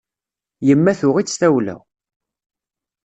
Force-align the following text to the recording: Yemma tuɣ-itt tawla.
Yemma 0.67 0.93
tuɣ-itt 0.99 1.37
tawla. 1.41 1.75